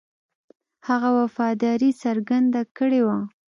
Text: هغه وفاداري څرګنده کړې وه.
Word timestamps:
هغه 0.87 1.09
وفاداري 1.19 1.91
څرګنده 2.03 2.61
کړې 2.77 3.01
وه. 3.07 3.17